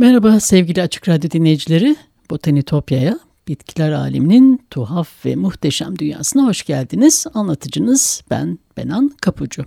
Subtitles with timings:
[0.00, 1.96] Merhaba sevgili Açık Radyo dinleyicileri.
[2.30, 3.18] Botanitopya'ya,
[3.48, 7.26] bitkiler aleminin tuhaf ve muhteşem dünyasına hoş geldiniz.
[7.34, 9.64] Anlatıcınız ben Benan Kapucu.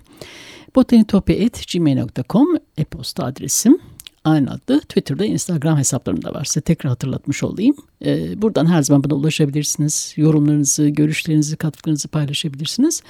[0.76, 3.78] botanitopya.gmail.com e-posta adresim.
[4.24, 6.44] Aynı adlı Twitter'da Instagram hesaplarımda var.
[6.44, 7.76] Size tekrar hatırlatmış olayım.
[8.04, 10.12] Ee, buradan her zaman bana ulaşabilirsiniz.
[10.16, 13.02] Yorumlarınızı, görüşlerinizi, katkılarınızı paylaşabilirsiniz.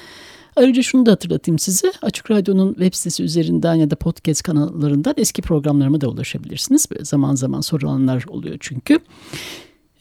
[0.57, 1.93] Ayrıca şunu da hatırlatayım size.
[2.03, 6.87] Açık Radyo'nun web sitesi üzerinden ya da podcast kanallarından eski programlarıma da ulaşabilirsiniz.
[7.03, 8.99] Zaman zaman sorulanlar oluyor çünkü.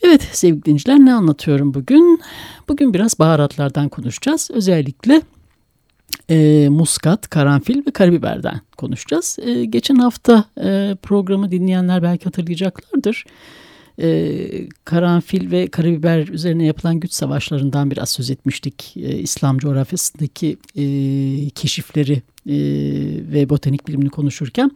[0.02, 2.22] Evet sevgili dinleyiciler ne anlatıyorum bugün?
[2.68, 4.50] Bugün biraz baharatlardan konuşacağız.
[4.54, 5.22] Özellikle
[6.30, 9.40] e, muskat, karanfil ve karabiberden konuşacağız.
[9.42, 13.26] E, geçen hafta e, programı dinleyenler belki hatırlayacaklardır
[14.02, 18.94] e, karanfil ve karabiber üzerine yapılan güç savaşlarından biraz söz etmiştik.
[18.97, 20.86] E, İslam coğrafyasındaki e,
[21.49, 22.55] keşifleri e,
[23.33, 24.71] ve botanik bilimini konuşurken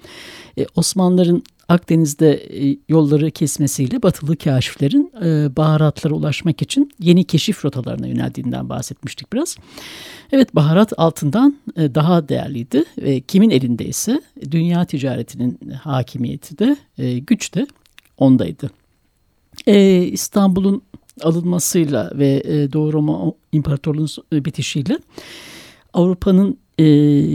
[0.58, 8.08] e, Osmanlıların Akdeniz'de e, yolları kesmesiyle batılı kaşiflerin e, baharatlara ulaşmak için yeni keşif rotalarına
[8.08, 9.58] yöneldiğinden bahsetmiştik biraz.
[10.32, 16.78] Evet baharat altından e, daha değerliydi ve kimin elindeyse dünya ticaretinin hakimiyeti de
[17.20, 17.68] güç de
[18.18, 18.70] ondaydı.
[19.68, 20.82] Ee, İstanbul'un
[21.22, 24.98] alınmasıyla ve e, Doğu Roma İmparatorluğu'nun bitişiyle
[25.94, 26.86] Avrupa'nın e,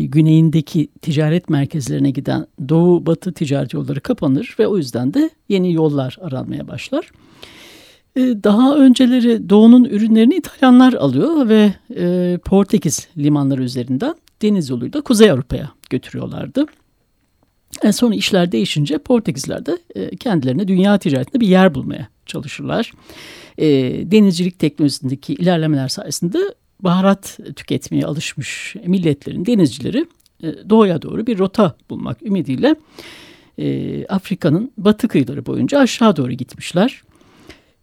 [0.02, 6.18] güneyindeki ticaret merkezlerine giden doğu batı ticaret yolları kapanır ve o yüzden de yeni yollar
[6.20, 7.10] aranmaya başlar.
[8.16, 15.30] E, daha önceleri doğunun ürünlerini İtalyanlar alıyor ve e, Portekiz limanları üzerinden deniz yoluyla Kuzey
[15.30, 16.66] Avrupa'ya götürüyorlardı.
[17.82, 22.92] E sonra işler değişince Portekizler de e, kendilerine dünya ticaretinde bir yer bulmaya çalışırlar.
[23.58, 23.66] E,
[24.10, 26.38] denizcilik teknolojisindeki ilerlemeler sayesinde
[26.80, 30.06] baharat tüketmeye alışmış milletlerin denizcileri
[30.42, 32.76] e, doğuya doğru bir rota bulmak ümidiyle
[33.58, 37.02] e, Afrika'nın batı kıyıları boyunca aşağı doğru gitmişler.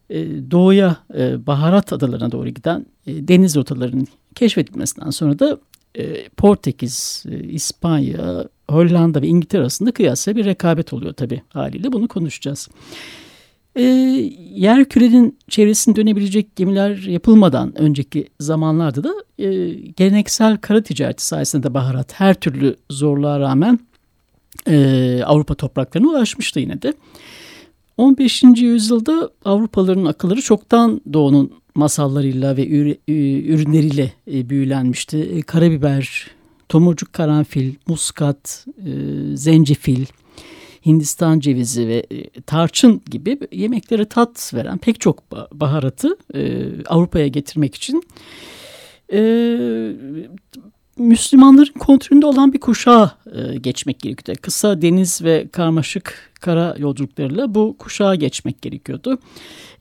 [0.09, 5.59] E, doğuya e, baharat adalarına doğru giden e, deniz rotalarının keşfedilmesinden sonra da
[5.95, 11.91] e, Portekiz, e, İspanya, Hollanda ve İngiltere arasında kıyasla bir rekabet oluyor tabii haliyle.
[11.91, 12.69] Bunu konuşacağız.
[13.79, 13.84] E,
[14.56, 21.73] yer kürenin çevresini dönebilecek gemiler yapılmadan önceki zamanlarda da e, geleneksel kara ticareti sayesinde de
[21.73, 23.79] baharat her türlü zorluğa rağmen
[24.68, 26.94] e, Avrupa topraklarına ulaşmıştı yine de.
[27.97, 28.44] 15.
[28.44, 32.68] yüzyılda Avrupalıların akılları çoktan doğunun masallarıyla ve
[33.47, 35.18] ürünleriyle e, büyülenmişti.
[35.18, 36.28] E, karabiber,
[36.69, 38.91] tomurcuk karanfil, muskat, e,
[39.38, 40.06] zencefil,
[40.89, 42.03] Hindistan cevizi ve
[42.45, 46.17] tarçın gibi yemeklere tat veren pek çok baharatı
[46.88, 48.03] Avrupa'ya getirmek için
[50.97, 53.11] Müslümanların kontrolünde olan bir kuşağa
[53.61, 54.41] geçmek gerekiyordu.
[54.41, 59.19] Kısa deniz ve karmaşık kara yolculuklarıyla bu kuşağa geçmek gerekiyordu.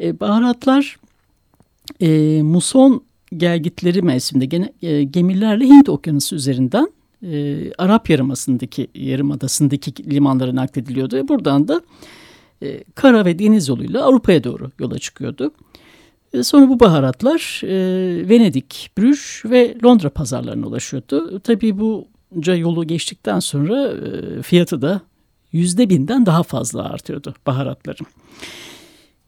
[0.00, 0.96] baharatlar
[2.00, 3.04] e, muson
[3.36, 6.92] gelgitleri mevsiminde gene, e, gemilerle Hint okyanusu üzerinden
[7.22, 11.82] e, Arap Yarımadası'ndaki yarımadasındaki limanlara naklediliyordu buradan da
[12.62, 15.52] e, kara ve deniz yoluyla Avrupa'ya doğru yola çıkıyordu.
[16.32, 21.40] E, sonra bu baharatlar e, Venedik, Brüj ve Londra pazarlarına ulaşıyordu.
[21.40, 25.00] Tabii bunca yolu geçtikten sonra e, fiyatı da
[25.52, 28.06] yüzde binden daha fazla artıyordu baharatların.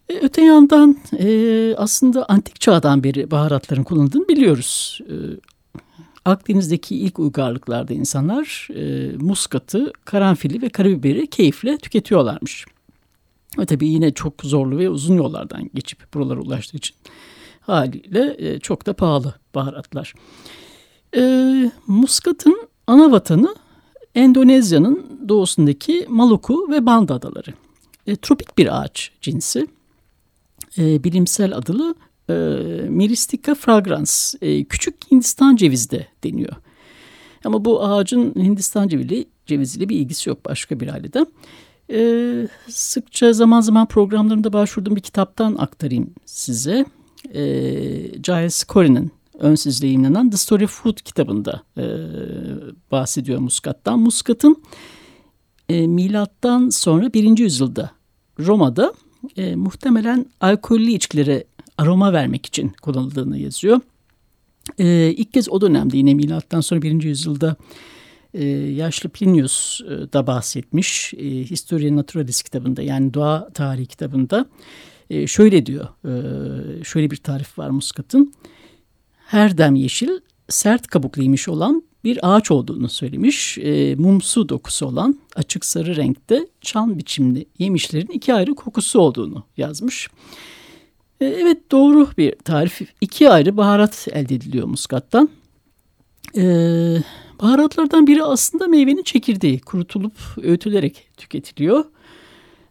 [0.09, 5.01] E, öte yandan e, aslında antik çağdan beri baharatların kullanıldığını biliyoruz.
[5.09, 5.15] E,
[6.25, 12.67] Akdeniz'deki ilk uygarlıklarda insanlar e, muskatı, karanfili ve karabiberi keyifle tüketiyorlarmış.
[13.59, 16.97] Ve tabii yine çok zorlu ve uzun yollardan geçip buralara ulaştığı için
[17.61, 20.15] haliyle e, çok da pahalı baharatlar.
[21.17, 21.23] E,
[21.87, 23.55] muskatın ana vatanı
[24.15, 27.51] Endonezya'nın doğusundaki Maluku ve Banda adaları.
[28.07, 29.67] E, tropik bir ağaç cinsi
[30.79, 31.95] e, bilimsel adını
[32.31, 36.53] e, Meristica fragrans, e, küçük Hindistan cevizi de deniyor.
[37.45, 41.27] Ama bu ağacın Hindistan cevizi, ceviziyle bir ilgisi yok başka bir ailede.
[41.93, 46.85] Ee, sıkça zaman zaman programlarında başvurduğum bir kitaptan aktarayım size.
[47.35, 47.43] Ee,
[48.09, 51.85] Giles Corey'nin önsüz yayınlanan The Story of Food kitabında e,
[52.91, 53.99] bahsediyor muskattan.
[53.99, 54.63] Muskatın
[55.69, 57.91] e, milattan sonra birinci yüzyılda
[58.39, 58.93] Roma'da
[59.37, 61.45] e, muhtemelen alkollü içkilere
[61.81, 63.81] aroma vermek için kullanıldığını yazıyor.
[64.79, 67.57] E, ilk kez o dönemde yine milattan sonra birinci yüzyılda
[68.35, 71.15] e, yaşlı Plinius e, da bahsetmiş.
[71.15, 74.47] E, Historia Naturalis kitabında yani doğa tarihi kitabında
[75.11, 75.89] e, şöyle diyor.
[76.05, 78.35] E, şöyle bir tarif var muskatın.
[79.27, 80.11] Her dem yeşil,
[80.49, 83.59] sert kabukluymuş olan bir ağaç olduğunu söylemiş.
[83.59, 90.09] E, mumsu dokusu olan açık sarı renkte çan biçimli yemişlerin iki ayrı kokusu olduğunu yazmış.
[91.21, 92.81] Evet doğru bir tarif.
[93.01, 95.29] İki ayrı baharat elde ediliyor muskattan.
[96.37, 96.43] E,
[97.43, 100.13] baharatlardan biri aslında meyvenin çekirdeği kurutulup
[100.43, 101.85] öğütülerek tüketiliyor.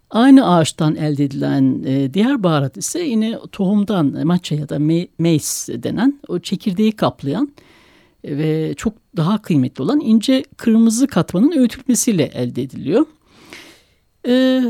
[0.10, 5.84] Aynı ağaçtan elde edilen e, diğer baharat ise yine tohumdan matcha ya da me mace
[5.84, 7.52] denen o çekirdeği kaplayan
[8.26, 13.06] ve çok daha kıymetli olan ince kırmızı katmanın öğütülmesiyle elde ediliyor.
[14.28, 14.64] E,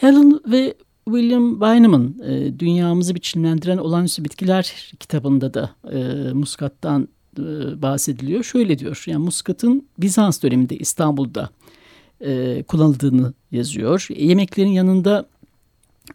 [0.00, 0.74] Helen ve
[1.08, 7.08] William Bynum'un e, Dünyamızı Biçimlendiren Olağanüstü Bitkiler kitabında da e, muskattan
[7.38, 7.42] e,
[7.82, 8.44] bahsediliyor.
[8.44, 11.50] Şöyle diyor, yani muskatın Bizans döneminde İstanbul'da
[12.20, 14.06] e, kullanıldığını yazıyor.
[14.16, 15.26] Yemeklerin yanında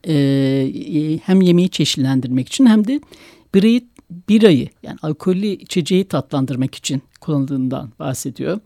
[0.07, 3.01] e, hem yemeği çeşitlendirmek için hem de
[3.53, 3.81] birayı,
[4.29, 8.59] birayı yani alkollü içeceği tatlandırmak için kullanıldığından bahsediyor.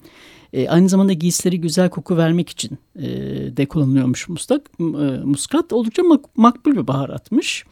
[0.53, 3.07] E, aynı zamanda giysileri güzel koku vermek için e,
[3.57, 4.61] de kullanılıyormuş muskat.
[4.79, 4.83] E,
[5.23, 7.65] muskat oldukça mak makbul bir baharatmış.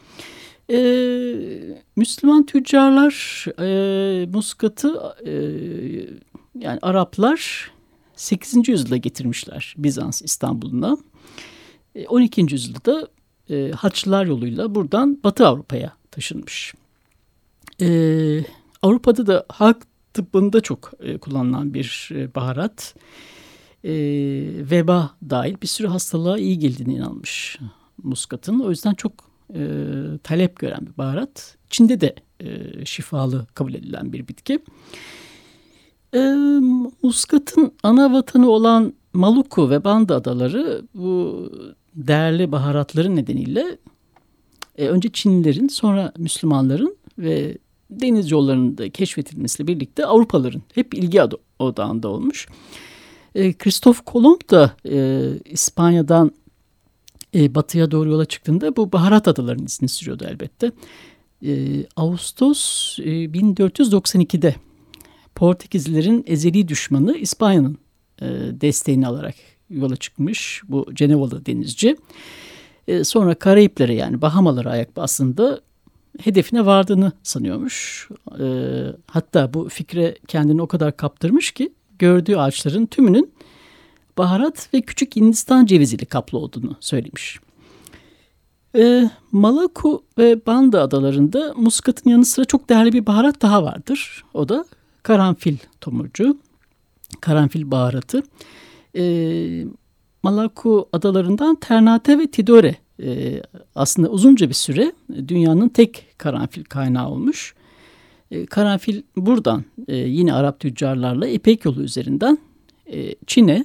[0.70, 0.78] E,
[1.96, 5.32] Müslüman tüccarlar e, muskatı e,
[6.58, 7.70] yani Araplar
[8.16, 8.68] 8.
[8.68, 10.96] yüzyılda getirmişler Bizans İstanbul'una.
[12.08, 12.40] 12.
[12.40, 13.08] E, yüzyılda
[13.50, 16.74] e, Haçlılar yoluyla buradan Batı Avrupa'ya taşınmış.
[17.80, 17.88] E,
[18.82, 19.76] Avrupa'da da halk
[20.16, 22.94] tıbbında çok e, kullanılan bir e, baharat.
[23.84, 23.92] E,
[24.70, 27.58] veba dahil bir sürü hastalığa iyi geldiğine inanmış
[28.02, 28.60] muskatın.
[28.60, 29.12] O yüzden çok
[29.54, 29.60] e,
[30.22, 31.56] talep gören bir baharat.
[31.70, 34.58] Çin'de de e, şifalı kabul edilen bir bitki.
[36.14, 36.20] E,
[37.02, 41.50] muskatın ana vatanı olan Maluku ve Banda adaları bu
[41.94, 43.78] değerli baharatların nedeniyle
[44.78, 47.58] e, önce Çinlilerin sonra Müslümanların ve
[47.90, 51.22] deniz yollarının da keşfedilmesiyle birlikte Avrupalıların hep ilgi
[51.58, 52.48] odağında olmuş.
[53.34, 56.32] E, Christoph Kolomb da e, İspanya'dan
[57.34, 60.72] e, batıya doğru yola çıktığında bu baharat adalarının izini sürüyordu elbette.
[61.44, 64.54] E, Ağustos e, 1492'de
[65.34, 67.78] Portekizlilerin ezeli düşmanı İspanya'nın
[68.20, 68.26] e,
[68.60, 69.34] desteğini alarak
[69.70, 71.96] yola çıkmış bu Cenevalı denizci.
[72.88, 75.60] E, sonra Karayiplere yani Bahamalara ayak bastığında
[76.24, 78.08] hedefine vardığını sanıyormuş.
[78.40, 78.46] E,
[79.06, 83.32] hatta bu fikre kendini o kadar kaptırmış ki gördüğü ağaçların tümünün
[84.18, 87.40] baharat ve küçük Hindistan ceviziyle kaplı olduğunu söylemiş.
[88.76, 94.24] E, Malaku ve Banda adalarında muskatın yanı sıra çok değerli bir baharat daha vardır.
[94.34, 94.64] O da
[95.02, 96.38] karanfil tomurcu,
[97.20, 98.22] karanfil baharatı.
[98.96, 99.64] E,
[100.22, 103.42] Malaku adalarından Ternate ve Tidore e,
[103.74, 104.92] aslında uzunca bir süre
[105.28, 107.54] dünyanın tek karanfil kaynağı olmuş.
[108.30, 112.38] E, karanfil buradan e, yine Arap tüccarlarla İpek yolu üzerinden
[112.92, 113.64] e, Çin'e,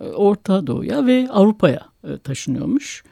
[0.00, 3.04] e, Orta Doğu'ya ve Avrupa'ya e, taşınıyormuş.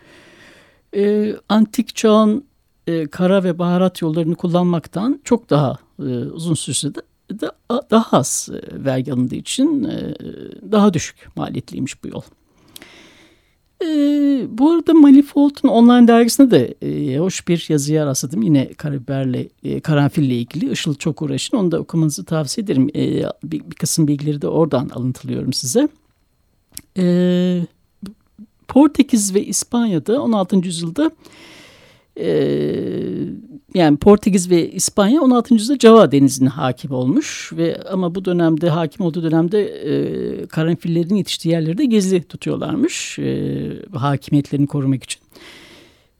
[0.96, 2.44] E, antik çağın
[2.86, 7.50] e, kara ve baharat yollarını kullanmaktan çok daha e, uzun sürede de,
[7.90, 10.14] daha az e, vergi alındığı için e,
[10.72, 12.22] daha düşük maliyetliymiş bu yol.
[13.84, 13.86] E,
[14.58, 18.42] bu arada Manifold'un online dergisinde de e, hoş bir yazıya rastladım.
[18.42, 20.72] Yine karabiberle, e, karanfille ilgili.
[20.72, 21.56] Işıl çok uğraşın.
[21.56, 22.90] Onu da okumanızı tavsiye ederim.
[22.96, 25.88] E, bir, bir kısım bilgileri de oradan alıntılıyorum size.
[26.98, 27.66] E,
[28.68, 30.56] Portekiz ve İspanya'da 16.
[30.56, 31.10] yüzyılda
[32.16, 32.30] e,
[33.74, 35.54] yani Portekiz ve İspanya 16.
[35.54, 41.52] yüzyılda Java denizine hakim olmuş ve ama bu dönemde hakim olduğu dönemde e, karanfillerin yetiştiği
[41.52, 45.22] yerleri de gizli tutuyorlarmış e, hakimiyetlerini korumak için.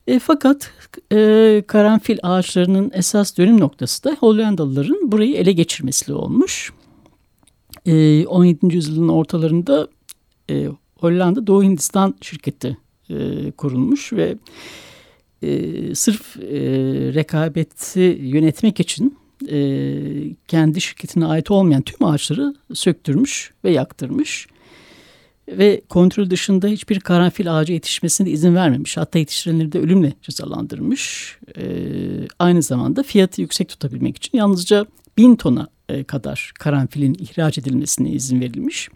[0.06, 0.70] E, fakat
[1.12, 6.72] e, karanfil ağaçlarının esas dönüm noktası da Hollandalıların burayı ele geçirmesiyle olmuş.
[7.86, 8.74] E, 17.
[8.74, 9.88] yüzyılın ortalarında
[10.50, 10.68] e,
[11.00, 12.76] Hollanda Doğu Hindistan şirketi
[13.10, 14.36] e, kurulmuş ve
[15.42, 16.60] e, sırf e,
[17.14, 19.18] rekabeti yönetmek için
[19.50, 19.56] e,
[20.48, 24.46] kendi şirketine ait olmayan tüm ağaçları söktürmüş ve yaktırmış.
[25.48, 28.96] ve kontrol dışında hiçbir karanfil ağacı yetişmesine izin vermemiş.
[28.96, 31.36] Hatta yetiştirenleri de ölümle cezalandırmış.
[31.58, 31.64] E,
[32.38, 34.86] aynı zamanda fiyatı yüksek tutabilmek için yalnızca
[35.18, 38.88] bin tona e, kadar karanfilin ihraç edilmesine izin verilmiş.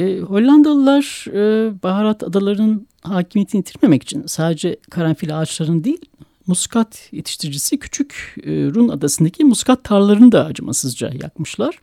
[0.00, 6.00] E, Hollandalılar e, baharat adalarının hakimiyetini yitirmemek için sadece karanfil ağaçlarının değil
[6.46, 11.80] muskat yetiştiricisi küçük e, Run adasındaki muskat tarlalarını da acımasızca yakmışlar.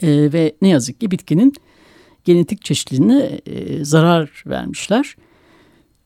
[0.00, 1.52] E, ve ne yazık ki bitkinin
[2.24, 5.16] genetik çeşitliliğine e, zarar vermişler.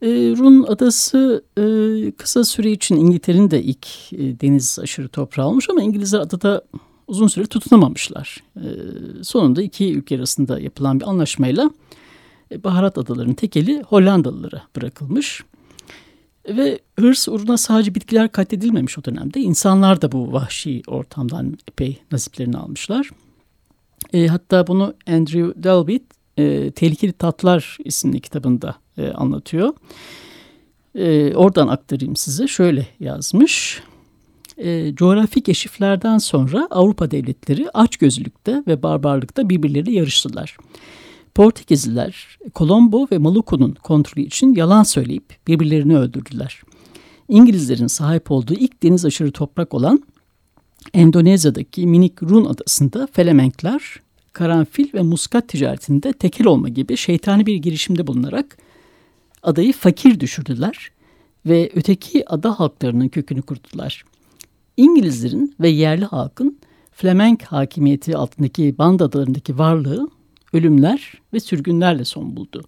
[0.02, 1.62] E, Run adası e,
[2.10, 6.62] kısa süre için İngiltere'nin de ilk e, deniz aşırı toprağı olmuş ama İngilizler adada
[7.06, 8.42] uzun süre tutunamamışlar.
[8.56, 8.66] E,
[9.22, 11.70] sonunda iki ülke arasında yapılan bir anlaşmayla
[12.52, 15.44] e, baharat adalarının tekeli Hollandalılara bırakılmış.
[16.48, 19.40] Ve hırs uğruna sadece bitkiler katledilmemiş o dönemde.
[19.40, 23.10] İnsanlar da bu vahşi ortamdan epey nasiplerini almışlar.
[24.12, 26.02] E, hatta bunu Andrew Delbit
[26.36, 29.74] e, Tehlikeli Tatlar isimli kitabında e, anlatıyor.
[30.94, 32.48] E, oradan aktarayım size.
[32.48, 33.82] Şöyle yazmış.
[34.58, 40.56] E, coğrafi keşiflerden sonra Avrupa devletleri açgözlülükte ve barbarlıkta birbirleriyle yarıştılar.
[41.34, 46.62] Portekizliler Colombo ve Maluku'nun kontrolü için yalan söyleyip birbirlerini öldürdüler.
[47.28, 50.02] İngilizlerin sahip olduğu ilk deniz aşırı toprak olan
[50.94, 54.00] Endonezya'daki minik Run adasında Felemenkler
[54.32, 58.58] karanfil ve muskat ticaretinde tekel olma gibi şeytani bir girişimde bulunarak
[59.42, 60.90] adayı fakir düşürdüler
[61.46, 64.04] ve öteki ada halklarının kökünü kurdular.
[64.76, 66.58] İngilizlerin ve yerli halkın
[66.92, 70.08] Flemenk hakimiyeti altındaki Band adalarındaki varlığı
[70.52, 72.64] ölümler ve sürgünlerle son buldu.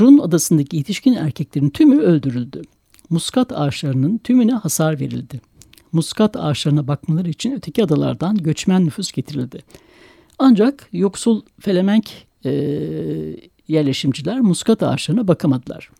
[0.00, 2.62] Run adasındaki yetişkin erkeklerin tümü öldürüldü.
[3.10, 5.40] Muskat ağaçlarının tümüne hasar verildi.
[5.92, 9.62] Muskat ağaçlarına bakmaları için öteki adalardan göçmen nüfus getirildi.
[10.38, 12.10] Ancak yoksul Felemenk
[12.44, 12.50] e,
[13.68, 15.90] yerleşimciler muskat ağaçlarına bakamadılar.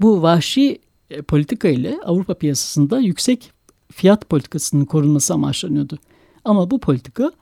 [0.00, 0.78] Bu vahşi
[1.10, 3.52] e, politika ile Avrupa piyasasında yüksek
[3.96, 5.98] fiyat politikasının korunması amaçlanıyordu.
[6.44, 7.32] Ama bu politika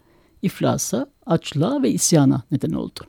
[0.43, 3.01] iflasa, açlığa ve isyana neden oldu.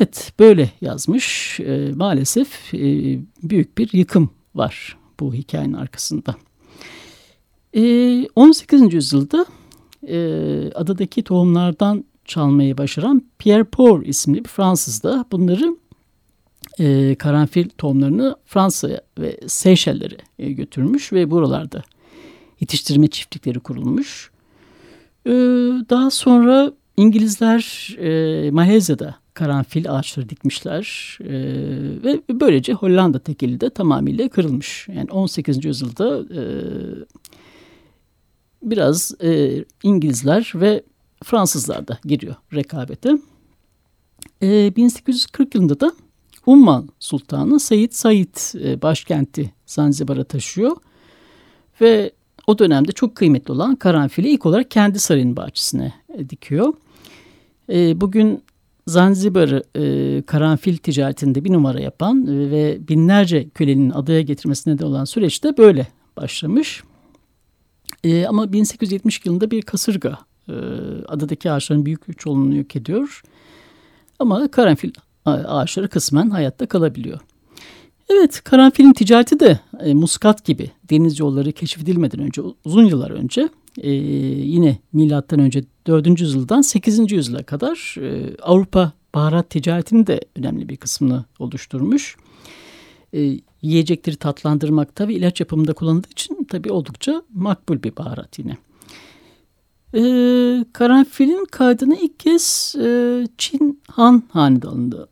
[0.00, 1.60] Evet böyle yazmış.
[1.60, 2.78] E, maalesef e,
[3.42, 6.34] büyük bir yıkım var bu hikayenin arkasında.
[7.74, 8.94] E, 18.
[8.94, 9.46] yüzyılda
[10.08, 10.16] e,
[10.74, 15.76] adadaki tohumlardan çalmayı başaran Pierre Pour isimli bir Fransız da bunları
[16.78, 21.82] e, karanfil tohumlarını Fransa'ya ve Seyşeller'e e, götürmüş ve buralarda
[22.60, 24.30] yetiştirme çiftlikleri kurulmuş.
[25.26, 25.30] E,
[25.90, 31.34] daha sonra İngilizler e, Malezya'da karanfil ağaçları dikmişler e,
[32.04, 34.88] ve böylece Hollanda tekeli de tamamıyla kırılmış.
[34.88, 35.64] Yani 18.
[35.64, 36.42] yüzyılda e,
[38.62, 40.82] biraz e, İngilizler ve
[41.24, 43.18] Fransızlar da giriyor rekabete.
[44.42, 45.92] E, 1840 yılında da
[46.46, 50.76] Umman Sultanı Said Said e, başkenti Zanzibar'a taşıyor
[51.80, 52.10] ve
[52.46, 56.72] o dönemde çok kıymetli olan karanfili ilk olarak kendi sarayın bahçesine e, dikiyor.
[57.72, 58.42] E, bugün
[58.86, 65.56] Zanzibar'ı e, karanfil ticaretinde bir numara yapan ve binlerce kölenin adaya getirmesine de olan süreçte
[65.56, 65.86] böyle
[66.16, 66.82] başlamış.
[68.04, 70.52] E, ama 1870 yılında bir kasırga e,
[71.08, 73.22] adadaki ağaçların büyük bir çoğunluğunu yok ediyor.
[74.18, 74.90] Ama karanfil
[75.24, 77.20] ağaçları kısmen hayatta kalabiliyor.
[78.08, 83.48] Evet, karanfilin ticareti de e, muskat gibi deniz yolları keşfedilmeden önce, uzun yıllar önce
[83.78, 86.20] e, yine milattan önce 4.
[86.20, 87.12] yüzyıldan 8.
[87.12, 92.16] yüzyıla kadar e, Avrupa baharat ticaretinin de önemli bir kısmını oluşturmuş.
[93.12, 98.56] E, yiyecekleri tatlandırmakta ve ilaç yapımında kullanıldığı için tabii oldukça makbul bir baharat yine.
[99.94, 100.00] E,
[100.72, 105.08] karanfilin kaydını ilk kez e, Çin Han Hanedanı'nda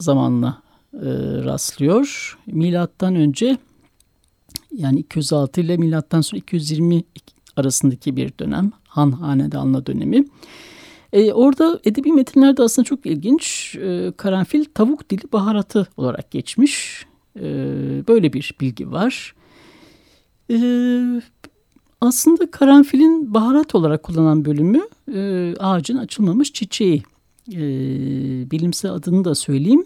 [0.00, 0.65] zamanla
[0.96, 1.08] e,
[1.44, 2.38] rastlıyor.
[2.46, 3.58] Milattan önce
[4.72, 7.04] yani 206 ile milattan sonra 220
[7.56, 10.24] arasındaki bir dönem Han Hanedanlı dönemi.
[11.12, 17.06] E, orada edebi metinlerde aslında çok ilginç e, karanfil tavuk dili baharatı olarak geçmiş.
[17.36, 17.42] E,
[18.08, 19.34] böyle bir bilgi var.
[20.50, 20.56] E,
[22.00, 24.82] aslında karanfilin baharat olarak kullanılan bölümü
[25.14, 27.02] e, ağacın açılmamış çiçeği.
[27.52, 27.60] E,
[28.50, 29.84] bilimsel adını da söyleyeyim.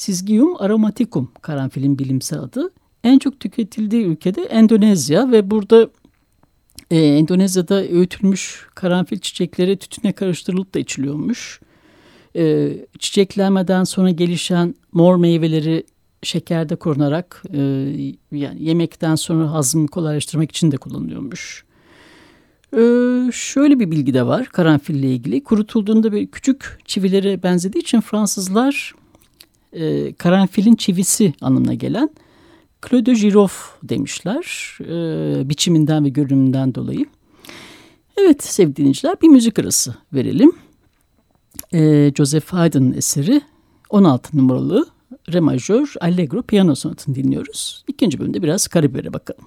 [0.00, 2.70] Sizgium aromaticum karanfilin bilimsel adı.
[3.04, 5.90] En çok tüketildiği ülkede Endonezya ve burada
[6.90, 11.60] e, Endonezya'da öğütülmüş karanfil çiçekleri tütüne karıştırılıp da içiliyormuş.
[12.36, 15.84] E, çiçeklenmeden sonra gelişen mor meyveleri
[16.22, 17.58] şekerde korunarak e,
[18.32, 21.64] yani yemekten sonra hazmı kolaylaştırmak için de kullanılıyormuş.
[22.76, 25.44] Ee, şöyle bir bilgi de var karanfille ilgili.
[25.44, 28.99] Kurutulduğunda bir küçük çivilere benzediği için Fransızlar
[29.72, 32.10] e, karanfilin çivisi anlamına gelen
[32.88, 34.76] Clos de Girof demişler.
[34.80, 37.06] E, biçiminden ve görünümünden dolayı.
[38.16, 40.52] Evet sevgili dinleyiciler bir müzik arası verelim.
[41.72, 43.40] E, Joseph Haydn'ın eseri
[43.90, 44.86] 16 numaralı
[45.32, 47.84] Re majör Allegro piyano sonatını dinliyoruz.
[47.88, 49.44] İkinci bölümde biraz Karabibere bakalım.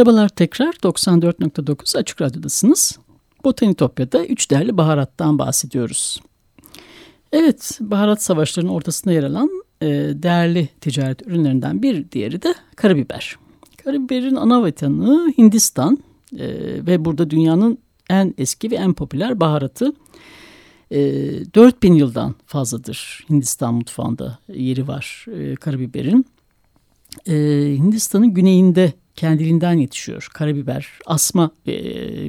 [0.00, 2.98] Merhabalar tekrar 94.9 Açık Radyo'dasınız.
[3.44, 6.20] Botanitopya'da üç değerli baharattan bahsediyoruz.
[7.32, 13.36] Evet, baharat savaşlarının ortasında yer alan e, değerli ticaret ürünlerinden bir diğeri de karabiber.
[13.84, 15.98] Karabiberin ana vatanı Hindistan
[16.38, 16.46] e,
[16.86, 17.78] ve burada dünyanın
[18.10, 19.92] en eski ve en popüler baharatı.
[20.90, 21.00] E,
[21.54, 26.26] 4000 yıldan fazladır Hindistan mutfağında yeri var e, karabiberin.
[27.26, 27.34] E,
[27.76, 30.28] Hindistan'ın güneyinde kendiliğinden yetişiyor.
[30.34, 31.74] Karabiber asma e,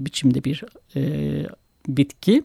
[0.05, 0.63] biçimde bir
[0.95, 1.01] e,
[1.87, 2.43] bitki.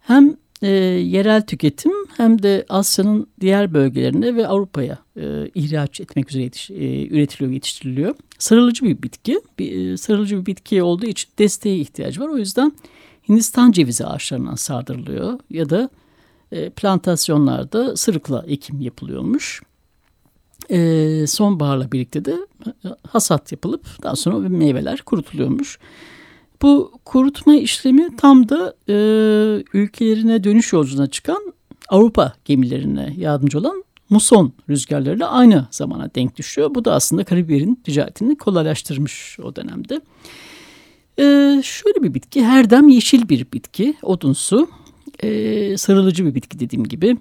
[0.00, 6.42] Hem e, yerel tüketim hem de Asya'nın diğer bölgelerine ve Avrupa'ya e, ihraç etmek üzere
[6.42, 8.14] yetiş, e, üretiliyor, yetiştiriliyor.
[8.38, 9.40] Sarılıcı bir bitki.
[9.58, 12.28] Bir, e, sarılıcı bir bitki olduğu için desteğe ihtiyacı var.
[12.28, 12.72] O yüzden
[13.28, 15.90] Hindistan cevizi ağaçlarından sardırılıyor ya da
[16.52, 19.62] e, plantasyonlarda sırıkla ekim yapılıyormuş
[20.70, 22.36] e, sonbaharla birlikte de
[23.08, 25.78] hasat yapılıp daha sonra meyveler kurutuluyormuş.
[26.62, 28.94] Bu kurutma işlemi tam da e,
[29.72, 31.52] ülkelerine dönüş yolculuğuna çıkan
[31.88, 36.74] Avrupa gemilerine yardımcı olan muson rüzgarlarıyla aynı zamana denk düşüyor.
[36.74, 40.00] Bu da aslında karabiberin ticaretini kolaylaştırmış o dönemde.
[41.18, 44.68] Ee, şöyle bir bitki, herdem yeşil bir bitki, odunsu,
[45.22, 47.16] ee, sarılıcı bir bitki dediğim gibi.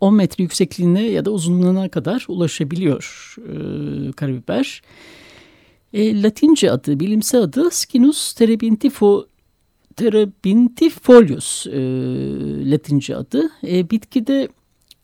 [0.00, 4.82] 10 e, metre yüksekliğine ya da uzunluğuna kadar ulaşabiliyor e, karabiber.
[5.92, 9.26] E, Latince adı, bilimsel adı Skinus terebintifo,
[9.96, 11.80] terebintifolius e,
[12.70, 13.50] Latince adı.
[13.66, 14.48] E, bitkide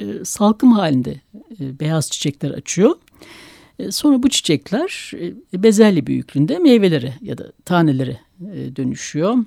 [0.01, 1.21] e, salkım halinde
[1.61, 2.95] e, beyaz çiçekler açıyor.
[3.79, 5.13] E, sonra bu çiçekler
[5.53, 8.21] e, bezelye büyüklüğünde meyvelere ya da tanelere
[8.53, 9.39] e, dönüşüyor.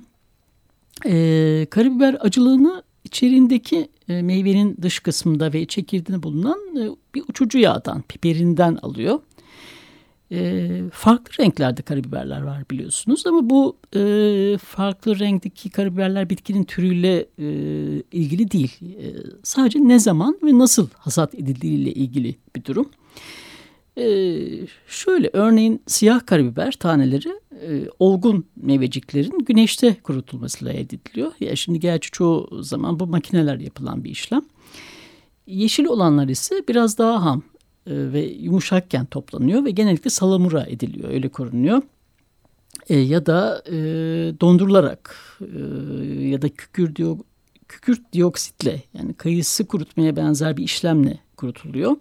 [1.06, 8.02] E, karabiber acılığını içeriğindeki e, meyvenin dış kısmında ve çekirdeğinde bulunan e, bir uçucu yağdan,
[8.02, 9.20] piperinden alıyor.
[10.32, 14.00] E, farklı renklerde karabiberler var biliyorsunuz ama bu e,
[14.58, 17.46] farklı renkteki karabiberler bitkinin türüyle e,
[18.12, 18.72] ilgili değil.
[18.82, 19.06] E,
[19.42, 22.90] sadece ne zaman ve nasıl hasat edildiğiyle ilgili bir durum.
[23.98, 27.28] Ee, şöyle örneğin siyah karabiber taneleri
[27.68, 31.32] e, olgun meyveciklerin güneşte kurutulmasıyla elde ediliyor.
[31.40, 34.42] Ya şimdi gerçi çoğu zaman bu makineler yapılan bir işlem.
[35.46, 37.42] Yeşil olanlar ise biraz daha ham
[37.86, 41.82] e, ve yumuşakken toplanıyor ve genellikle salamura ediliyor öyle korunuyor.
[42.88, 43.74] E, ya da e,
[44.40, 45.58] dondurularak e,
[46.26, 47.18] ya da kükür diyor,
[47.68, 51.96] kükürt dioksitle yani kayısı kurutmaya benzer bir işlemle kurutuluyor.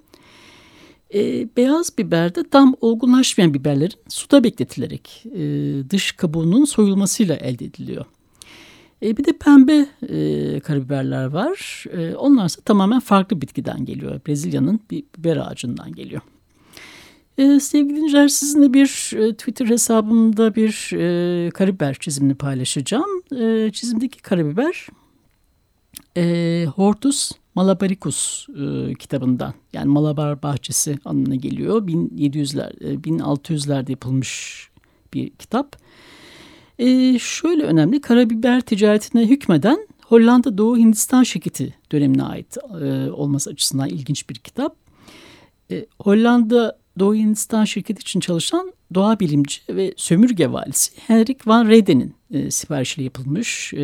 [1.13, 5.41] E, beyaz biberde tam olgunlaşmayan biberlerin suda bekletilerek e,
[5.89, 8.05] dış kabuğunun soyulmasıyla elde ediliyor.
[9.03, 11.85] E, bir de pembe e, karabiberler var.
[11.91, 14.21] E, onlar ise tamamen farklı bitkiden geliyor.
[14.27, 16.21] Brezilya'nın bir biber ağacından geliyor.
[17.37, 23.23] E, sevgili dinleyiciler sizinle bir e, Twitter hesabımda bir e, karabiber çizimini paylaşacağım.
[23.39, 24.87] E, çizimdeki karabiber
[26.17, 31.87] e, Hortus Malabaricus e, kitabından yani Malabar Bahçesi anlamına geliyor.
[31.87, 34.69] 1700'ler, e, 1600'lerde yapılmış
[35.13, 35.75] bir kitap.
[36.79, 43.89] E, şöyle önemli karabiber ticaretine hükmeden Hollanda Doğu Hindistan şirketi dönemine ait e, olması açısından
[43.89, 44.75] ilginç bir kitap.
[45.71, 52.15] E, Hollanda Doğu Hindistan şirketi için çalışan doğa bilimci ve sömürge valisi Henrik van Reyden'in
[52.31, 53.79] e, siparişiyle yapılmış e,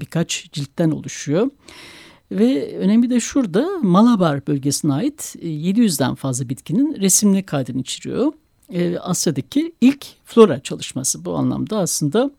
[0.00, 1.50] birkaç ciltten oluşuyor.
[2.34, 8.32] Ve önemli de şurada Malabar bölgesine ait 700'den e, fazla bitkinin resimli kaydını içeriyor.
[8.72, 12.30] E, Asya'daki ilk flora çalışması bu anlamda aslında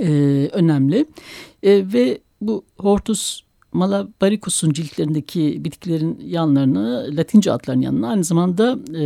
[0.00, 0.08] e,
[0.52, 1.06] önemli.
[1.62, 9.02] E, ve bu Hortus Malabaricus'un ciltlerindeki bitkilerin yanlarını, Latince adlarının yanına aynı zamanda e,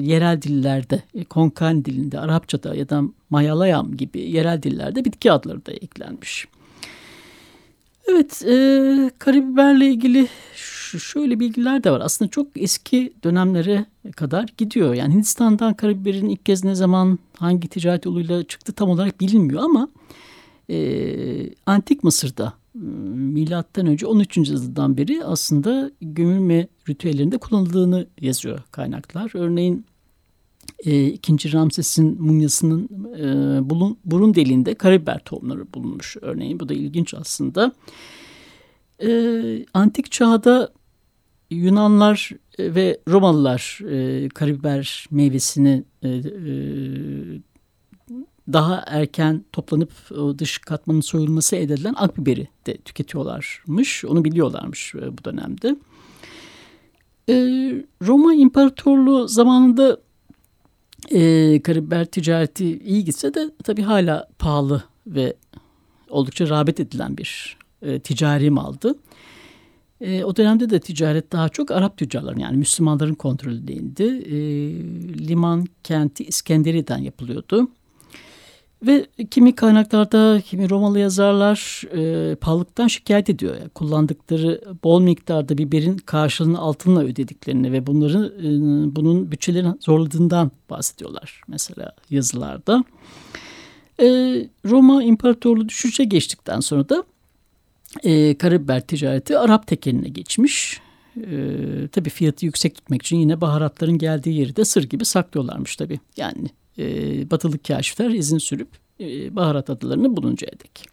[0.00, 6.48] yerel dillerde, Konkan dilinde, Arapçada ya da Mayalayam gibi yerel dillerde bitki adları da eklenmiş.
[8.08, 10.28] Evet, e, karabiberle ilgili
[10.98, 12.00] şöyle bilgiler de var.
[12.00, 13.86] Aslında çok eski dönemlere
[14.16, 14.94] kadar gidiyor.
[14.94, 19.88] Yani Hindistan'dan karabiberin ilk kez ne zaman, hangi ticaret yoluyla çıktı tam olarak bilinmiyor ama
[20.70, 22.52] e, Antik Mısır'da
[23.14, 24.36] milattan önce 13.
[24.36, 29.30] yüzyıldan beri aslında gömülme ritüellerinde kullanıldığını yazıyor kaynaklar.
[29.34, 29.86] Örneğin
[30.84, 31.52] e, 2.
[31.52, 36.60] Ramses'in mumyasının e, bulun, burun deliğinde karabiber tohumları bulunmuş örneğin.
[36.60, 37.72] Bu da ilginç aslında.
[39.02, 39.10] E,
[39.74, 40.72] antik çağda
[41.50, 46.22] Yunanlar ve Romalılar e, karabiber meyvesini e, e,
[48.52, 49.92] daha erken toplanıp
[50.38, 54.04] dış katmanın soyulması elde edilen akbiberi de tüketiyorlarmış.
[54.04, 55.76] Onu biliyorlarmış e, bu dönemde.
[57.28, 57.34] E,
[58.02, 59.98] Roma İmparatorluğu zamanında
[61.10, 65.36] e, karabiber ticareti iyi gitse de tabii hala pahalı ve
[66.10, 68.94] oldukça rağbet edilen bir e, ticari maldı.
[70.00, 74.02] E, o dönemde de ticaret daha çok Arap tüccarların yani Müslümanların kontrolündeydi.
[74.02, 74.36] E,
[75.28, 77.68] liman kenti İskenderiye'den yapılıyordu.
[78.86, 83.56] Ve kimi kaynaklarda, kimi Romalı yazarlar e, pahalılıktan şikayet ediyor.
[83.56, 88.46] Yani kullandıkları bol miktarda biberin karşılığını altınla ödediklerini ve bunları e,
[88.96, 92.84] bunun bütçelerini zorladığından bahsediyorlar mesela yazılarda.
[94.00, 94.06] E,
[94.66, 97.04] Roma İmparatorluğu düşüşe geçtikten sonra da
[98.02, 100.80] e, karabiber ticareti Arap tekeline geçmiş.
[101.16, 106.00] E, tabii fiyatı yüksek tutmak için yine baharatların geldiği yeri de sır gibi saklıyorlarmış tabii.
[106.16, 108.68] Yani e, batılı kaşifler izin sürüp
[109.00, 110.86] e, baharat adalarını buluncaya dek.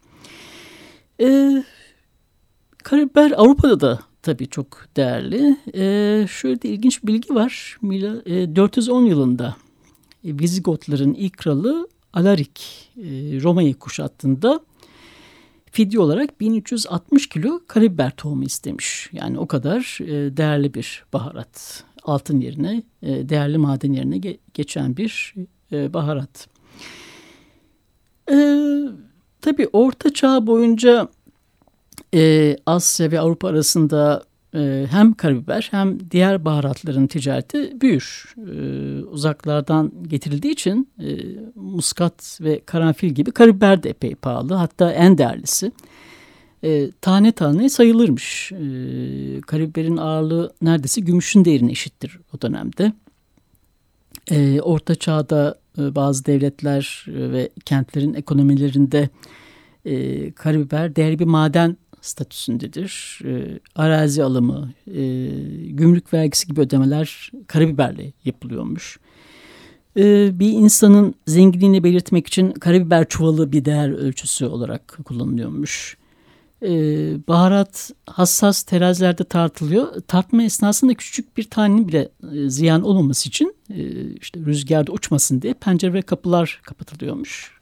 [1.20, 1.64] E,
[2.82, 5.56] karabiber Avrupa'da da tabii çok değerli.
[5.74, 7.78] E, şöyle de ilginç bir bilgi var.
[7.82, 9.56] Mila, e, 410 yılında
[10.24, 13.02] e, Vizigotların ilk kralı Alarik e,
[13.42, 14.60] Roma'yı kuşattığında
[15.72, 19.10] fidye olarak 1360 kilo karabiber tohumu istemiş.
[19.12, 21.84] Yani o kadar e, değerli bir baharat.
[22.02, 25.34] Altın yerine, e, değerli maden yerine ge geçen bir
[25.72, 26.48] e, baharat.
[28.30, 28.36] E,
[29.40, 31.08] tabii Orta Çağ boyunca
[32.14, 38.34] e, Asya ve Avrupa arasında e, hem karabiber hem diğer baharatların ticareti büyür.
[38.38, 38.54] E,
[39.04, 41.08] uzaklardan getirildiği için e,
[41.54, 44.54] muskat ve karanfil gibi karabiber de epey pahalı.
[44.54, 45.72] Hatta en değerlisi.
[46.64, 48.52] E, tane tane sayılırmış.
[48.52, 48.64] E,
[49.40, 52.92] karabiberin ağırlığı neredeyse gümüşün değerine eşittir o dönemde.
[54.30, 59.08] E, Orta Çağ'da bazı devletler e, ve kentlerin ekonomilerinde
[59.84, 63.20] e, karabiber değerli bir maden statüsündedir.
[63.24, 65.26] E, arazi alımı, e,
[65.68, 68.98] gümrük vergisi gibi ödemeler karabiberle yapılıyormuş.
[69.96, 75.96] E, bir insanın zenginliğini belirtmek için karabiber çuvalı bir değer ölçüsü olarak kullanılıyormuş.
[76.62, 76.68] E,
[77.28, 80.00] baharat hassas terazilerde tartılıyor.
[80.00, 85.54] Tartma esnasında küçük bir tanenin bile e, ziyan olmaması için e, işte rüzgarda uçmasın diye
[85.54, 87.52] pencere ve kapılar kapatılıyormuş.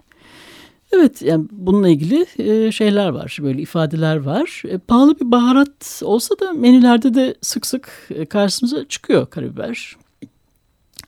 [0.92, 4.62] Evet yani bununla ilgili e, şeyler var böyle ifadeler var.
[4.88, 9.96] Pahalı bir baharat olsa da menülerde de sık sık karşımıza çıkıyor karabiber.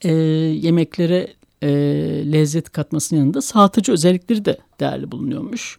[0.03, 1.69] E, yemeklere e,
[2.33, 5.79] lezzet katmasının yanında sağlatıcı özellikleri de değerli bulunuyormuş.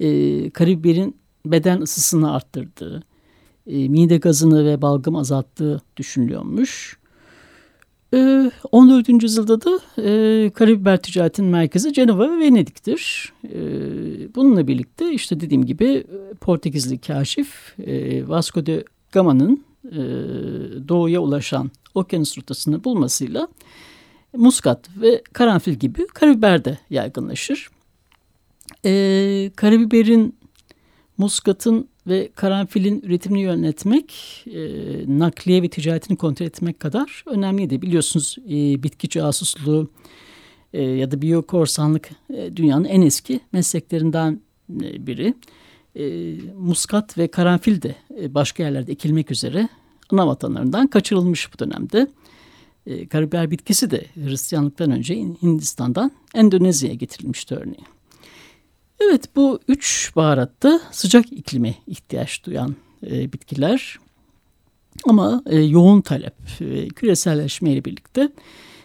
[0.00, 1.16] E, karabiberin
[1.50, 3.02] beden ısısını arttırdığı,
[3.66, 6.98] e, mide gazını ve balgam azalttığı düşünülüyormuş.
[8.12, 9.08] 14.
[9.08, 13.32] Ee, yüzyılda da e, karabiber ticaretinin merkezi Cenova ve Venedik'tir.
[13.44, 13.58] E,
[14.34, 19.98] bununla birlikte işte dediğim gibi e, Portekizli kaşif e, Vasco de Gama'nın e,
[20.88, 23.48] doğuya ulaşan okyanus rotasını bulmasıyla
[24.36, 27.68] muskat ve karanfil gibi karabiber de yaygınlaşır.
[28.84, 30.37] E, karabiberin,
[31.18, 34.14] muskatın ve karanfilin üretimini yönetmek,
[34.46, 34.60] e,
[35.18, 37.82] nakliye ve ticaretini kontrol etmek kadar önemliydi.
[37.82, 39.90] Biliyorsunuz e, bitki casusluğu,
[40.72, 44.40] e, ya da biyokorsanlık e, dünyanın en eski mesleklerinden
[44.82, 45.34] e, biri.
[45.96, 49.68] E, muskat ve karanfil de e, başka yerlerde ekilmek üzere
[50.10, 52.06] ana vatanlarından kaçırılmış bu dönemde.
[52.86, 57.97] E, karabiber bitkisi de Hristiyanlıktan önce Hindistan'dan Endonezya'ya getirilmişti örneğin.
[59.00, 63.98] Evet bu üç baharatta sıcak iklime ihtiyaç duyan e, bitkiler
[65.08, 68.28] ama e, yoğun talep ve küreselleşmeyle birlikte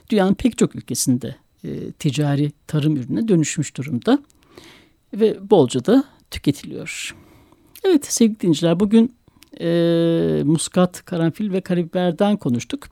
[0.10, 4.19] dünyanın pek çok ülkesinde e, ticari tarım ürüne dönüşmüş durumda
[5.13, 7.15] ve bolca da tüketiliyor.
[7.84, 9.15] Evet sevgili dinleyiciler bugün
[9.62, 9.67] e,
[10.45, 12.88] muskat, karanfil ve karabiberden konuştuk.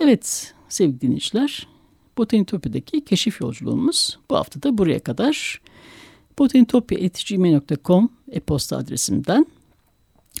[0.00, 1.68] Evet sevgili dinleyiciler
[2.18, 5.60] Botanitopya'daki keşif yolculuğumuz bu hafta da buraya kadar.
[6.38, 9.46] botanitopya.gmail.com e-posta adresimden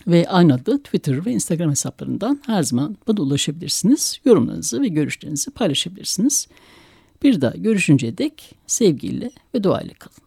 [0.06, 4.20] ve aynı adı Twitter ve Instagram hesaplarından her zaman bana ulaşabilirsiniz.
[4.24, 6.48] Yorumlarınızı ve görüşlerinizi paylaşabilirsiniz.
[7.22, 10.22] Bir daha görüşünceye dek sevgiyle ve duayla kalın.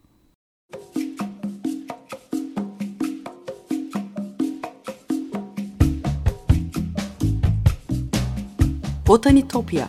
[9.06, 9.88] Botanitopya